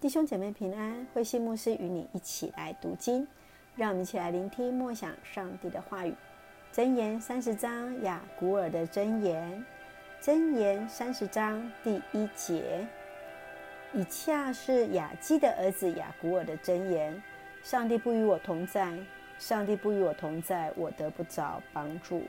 [0.00, 3.28] 弟兄姐妹平安，慧馨牧师与你一起来读经，
[3.76, 6.14] 让我们一起来聆听默想上帝的话语。
[6.72, 9.62] 箴言三十章雅古尔的箴言，
[10.18, 12.86] 箴言三十章第一节，
[13.92, 17.22] 以下是雅基的儿子雅古尔的箴言：
[17.62, 18.90] 上帝不与我同在，
[19.38, 22.22] 上帝不与我同在，我得不着帮助。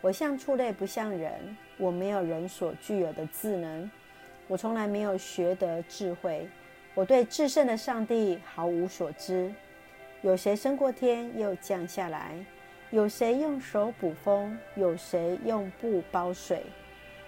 [0.00, 3.90] 我像畜类，不像人，我没有人所具有的智能，
[4.48, 6.48] 我从来没有学得智慧。
[6.94, 9.52] 我对至圣的上帝毫无所知。
[10.22, 12.34] 有谁升过天又降下来？
[12.90, 14.56] 有谁用手捕风？
[14.76, 16.62] 有谁用布包水？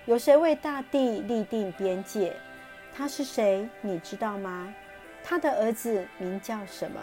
[0.05, 2.33] 有谁为大地立定边界？
[2.95, 3.69] 他是谁？
[3.81, 4.73] 你知道吗？
[5.25, 7.01] 他的儿子名叫什么？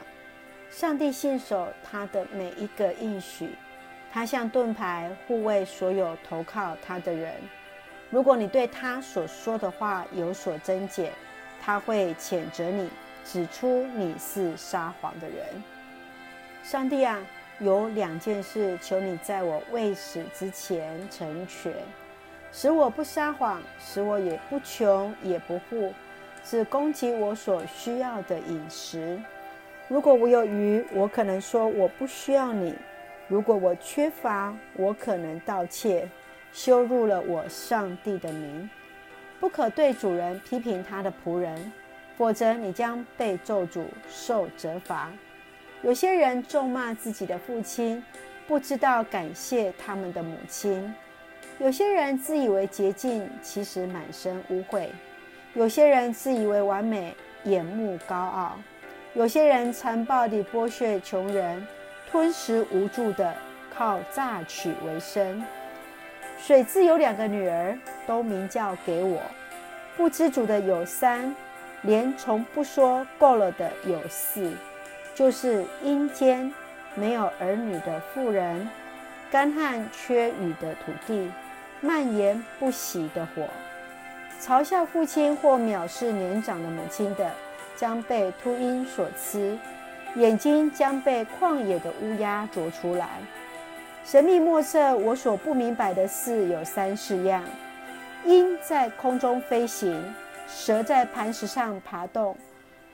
[0.71, 3.49] 上帝信守他的每一个应许，
[4.11, 7.33] 他像盾牌护卫所有投靠他的人。
[8.09, 11.11] 如果你对他所说的话有所增减，
[11.65, 12.89] 他会谴责你，
[13.23, 15.63] 指出你是撒谎的人。
[16.61, 17.21] 上帝啊，
[17.59, 21.73] 有两件事求你在我未死之前成全，
[22.51, 25.93] 使我不撒谎，使我也不穷也不富，
[26.43, 29.17] 只供给我所需要的饮食。
[29.87, 32.73] 如果我有余，我可能说我不需要你；
[33.29, 36.09] 如果我缺乏，我可能盗窃，
[36.51, 38.69] 羞辱了我上帝的名。
[39.43, 41.69] 不可对主人批评他的仆人，
[42.15, 45.11] 否则你将被咒诅，受责罚。
[45.81, 48.01] 有些人咒骂自己的父亲，
[48.47, 50.89] 不知道感谢他们的母亲；
[51.59, 54.87] 有些人自以为洁净，其实满身污秽；
[55.55, 58.57] 有些人自以为完美，眼目高傲；
[59.13, 61.67] 有些人残暴地剥削穷人，
[62.09, 63.35] 吞食无助的，
[63.75, 65.43] 靠榨取为生。
[66.45, 67.73] 水蛭有两个女儿，
[68.05, 69.21] 都名叫给我。
[69.95, 71.33] 不知足的有三，
[71.83, 74.51] 连从不说够了的有四，
[75.15, 76.53] 就是阴间
[76.95, 78.69] 没有儿女的妇人，
[79.31, 81.31] 干旱缺雨的土地，
[81.79, 83.47] 蔓延不息的火，
[84.41, 87.31] 嘲笑父亲或藐视年长的母亲的，
[87.77, 89.57] 将被秃鹰所吃，
[90.15, 93.07] 眼睛将被旷野的乌鸦啄出来。
[94.05, 97.41] 神秘莫测，我所不明白的事有三四样：
[98.25, 100.13] 鹰在空中飞行，
[100.45, 102.35] 蛇在磐石上爬动，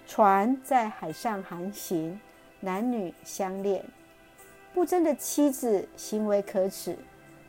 [0.05, 2.19] 船在海上航行，
[2.59, 3.83] 男女相恋。
[4.71, 6.95] 不贞的妻子行为可耻，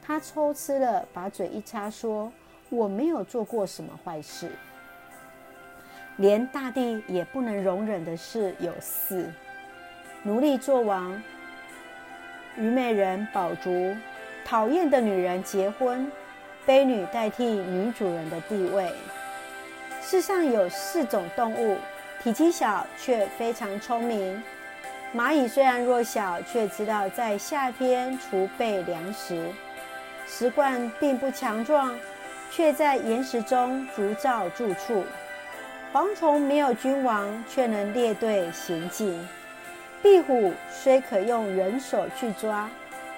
[0.02, 2.32] 她偷吃了，把嘴一插，说
[2.70, 4.50] ：“我没有做过什么坏事。”
[6.16, 9.30] 连大地也不能容忍的事有四：
[10.22, 11.22] 奴隶做王。
[12.56, 13.96] 愚昧人饱足，
[14.44, 16.10] 讨厌的女人结婚，
[16.66, 18.92] 婢女代替女主人的地位。
[20.02, 21.76] 世上有四种动物，
[22.22, 24.42] 体积小却非常聪明。
[25.14, 29.46] 蚂蚁虽然弱小，却知道在夏天储备粮食。
[30.26, 31.98] 石罐并不强壮，
[32.50, 35.04] 却在岩石中筑造住处。
[35.92, 39.28] 蝗虫没有君王，却能列队行进。
[40.02, 42.68] 壁虎虽可用人手去抓，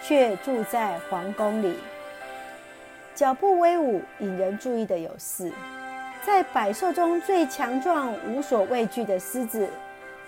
[0.02, 1.76] 却住在皇宫里。
[3.14, 5.52] 脚步威武、引人注意的有四，
[6.24, 9.68] 在百兽中最强壮、无所畏惧的狮子，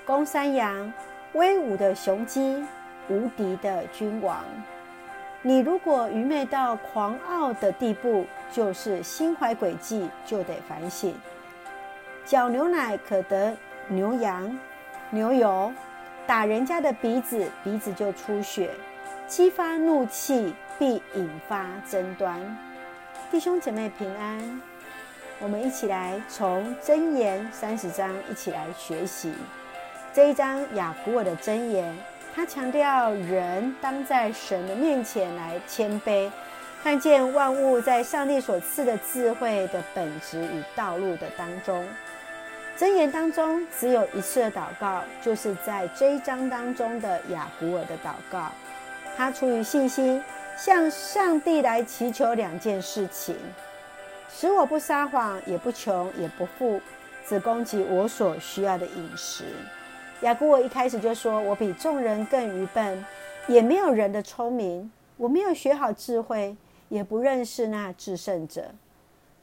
[0.07, 0.93] 公山羊，
[1.33, 2.65] 威武的雄鸡，
[3.09, 4.45] 无敌的君王。
[5.43, 11.15] 你如果愚昧到狂傲的地步，就是心怀诡计，就得反省。
[12.25, 13.53] 搅牛奶可得
[13.89, 14.57] 牛羊、
[15.11, 15.73] 牛油。
[16.27, 18.71] 打人家的鼻子，鼻子就出血；
[19.27, 22.41] 激发怒气，必引发争端。
[23.31, 24.63] 弟兄姐妹平安，
[25.39, 29.35] 我们一起来从箴言三十章一起来学习
[30.15, 31.95] 这一章雅古尔的箴言。
[32.35, 36.31] 他强调人当在神的面前来谦卑，
[36.83, 41.87] 看见万物在上帝所赐的智慧的本质与道路的当中。
[42.77, 48.51] 箴言当中只有一次的祷告，就是在这一章当中的雅古尔的祷告。
[49.17, 50.21] 他出于信心，
[50.59, 53.37] 向上帝来祈求两件事情：
[54.29, 56.81] 使我不撒谎，也不穷，也不富，
[57.25, 59.45] 只供给我所需要的饮食。
[60.23, 63.05] 雅古尔一开始就说：“我比众人更愚笨，
[63.47, 66.57] 也没有人的聪明，我没有学好智慧，
[66.89, 68.65] 也不认识那至圣者。”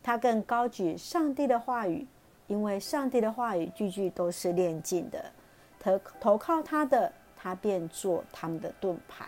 [0.04, 2.06] 他更高举上帝的话语。
[2.52, 5.32] 因为上帝的话语句句都是炼净的，
[5.80, 9.28] 投投靠他的，他便做他们的盾牌。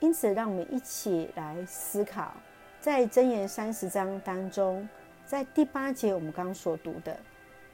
[0.00, 2.32] 因此，让我们一起来思考，
[2.80, 4.88] 在箴言三十章当中，
[5.24, 7.16] 在第八节我们刚刚所读的，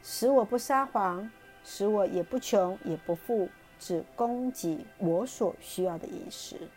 [0.03, 1.31] 使我不撒谎，
[1.65, 3.49] 使我也不穷也不富，
[3.79, 6.69] 只供给我所需要的饮食。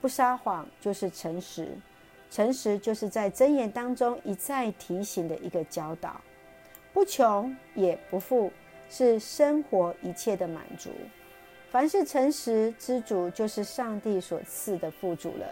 [0.00, 1.76] 不撒谎就是诚实，
[2.32, 6.18] 诚实就是在箴言当中一再提醒的一个教导。
[6.90, 8.50] 不穷也不富，
[8.88, 10.88] 是生活一切的满足。
[11.70, 15.46] 凡是诚实知足，就是上帝所赐的富足了。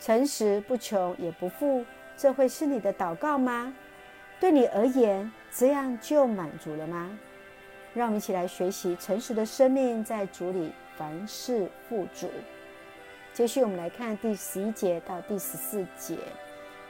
[0.00, 1.84] 诚实不穷也不富，
[2.16, 3.72] 这会是你的祷告吗？
[4.40, 7.16] 对你而言，这样就满足了吗？
[7.94, 12.28] 让我们一起来学习诚实的生命，在主里凡事富足。
[13.32, 16.18] 接续我们来看第十一节到第十四节，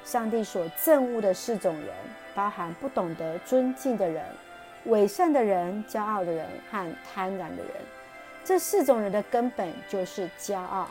[0.04, 1.86] 上帝所憎恶的四种人，
[2.34, 4.24] 包含不懂得尊敬的人、
[4.86, 7.74] 伪善的人、骄傲的人和贪婪的人。
[8.44, 10.88] 这四种人的根本就是骄傲。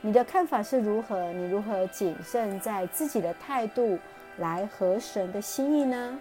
[0.00, 1.32] 你的看法是如何？
[1.32, 3.98] 你如何谨慎在自己的态度
[4.36, 6.16] 来合神的心意呢？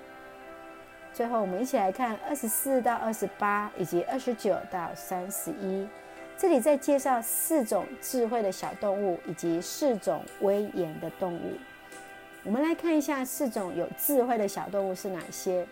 [1.14, 5.88] 最后，我们一起来看二十四到二十八，以及二十九到三十一。
[6.40, 11.54] 这里再介绍四种智慧的小动物，以及四种威严的动物。
[12.44, 15.66] 我们来看一下四种有智慧的小动物是哪些：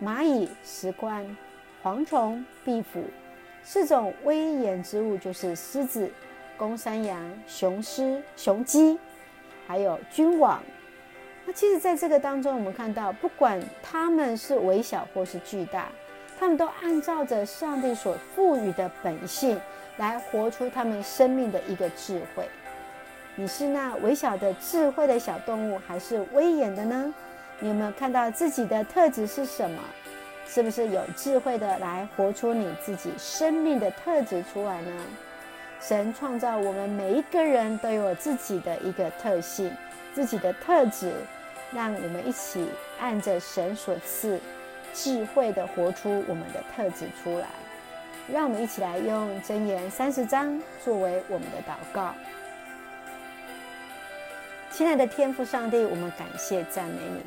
[0.00, 1.36] 蚂蚁、石棺、
[1.82, 3.02] 蝗虫、壁虎。
[3.64, 6.08] 四种威严之物就是狮子、
[6.56, 8.96] 公山羊、雄狮、雄鸡，
[9.66, 10.62] 还有君王。
[11.44, 15.88] 那其实，在这个当中，我们看到，不管他们是微小或是巨大，
[16.38, 19.60] 他们都按照着上帝所赋予的本性
[19.98, 22.48] 来活出他们生命的一个智慧。
[23.36, 27.14] 你是那微小的智慧的小动物，还是威严的呢？
[27.60, 29.80] 你有没有看到自己的特质是什么？
[30.46, 34.92] 是不是有智慧的来活出你自己生命的特质出来呢？
[35.80, 39.70] 神创造我们每一个人都有自己的一个特性、
[40.14, 41.12] 自己的特质，
[41.72, 42.66] 让我们一起
[42.98, 44.40] 按着神所赐
[44.92, 47.46] 智慧的活出我们的特质出来。
[48.30, 52.14] 让我们一起来用箴言三十章作为我们的祷告。
[54.70, 57.22] 亲爱的天父上帝，我们感谢赞美你，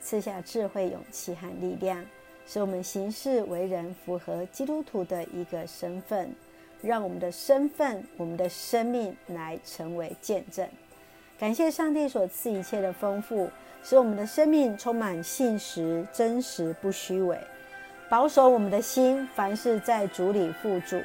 [0.00, 2.04] 赐下智慧、勇气和力量。
[2.46, 6.34] 使我们行事为人符合基督徒的一个身份，
[6.82, 10.68] 让我们的身份、我们的生命来成为见证。
[11.38, 13.48] 感谢上帝所赐一切的丰富，
[13.84, 17.38] 使我们的生命充满信实、真实不虚伪，
[18.10, 21.00] 保守我们的心，凡事在主里富足。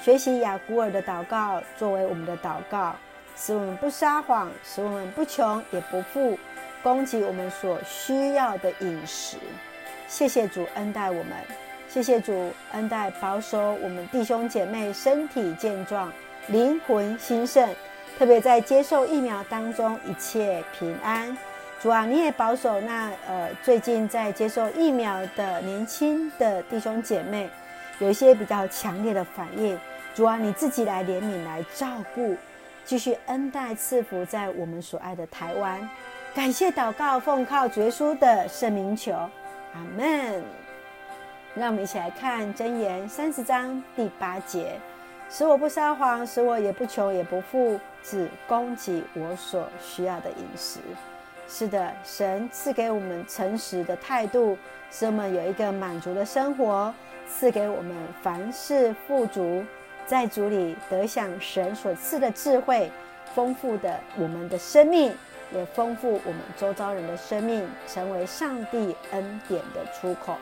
[0.00, 2.96] 学习雅古尔的祷告，作为我们的祷告，
[3.36, 6.36] 使我们不撒谎，使我们不穷也不富，
[6.82, 9.36] 供给我们所需要的饮食。
[10.08, 11.32] 谢谢主恩待我们，
[11.88, 16.12] 谢谢主恩待保守我们弟兄姐妹身体健壮、
[16.48, 17.72] 灵魂兴盛，
[18.18, 21.36] 特别在接受疫苗当中一切平安。
[21.82, 27.48] 主啊，你也保守那呃最近在接受疫苗的年轻的弟兄姐妹，
[28.00, 29.78] 有一些比较强烈的反应。
[30.14, 32.36] 主啊，你自己来怜悯来照顾，
[32.84, 35.88] 继续恩待赐福在我们所爱的台湾。
[36.34, 39.12] 感谢祷告，奉靠主耶稣的圣名求。
[39.12, 39.30] 阿
[39.96, 40.44] 门。
[41.54, 44.78] 让我们一起来看箴言三十章第八节：
[45.30, 50.78] 使我不撒谎，使我也不穷也不富，只供给我所需要的饮食。
[51.52, 54.56] 是的，神赐给我们诚实的态度，
[54.88, 56.92] 使我们有一个满足的生活；
[57.28, 57.92] 赐给我们
[58.22, 59.64] 凡事富足，
[60.06, 62.88] 在主里得享神所赐的智慧，
[63.34, 65.12] 丰富的我们的生命。
[65.52, 70.36] 也丰富我们周遭人的生命，成为上帝恩典的出口。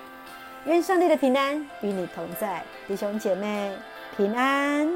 [0.66, 3.74] 愿上帝的平安与你同在，弟兄姐妹
[4.14, 4.86] 平安。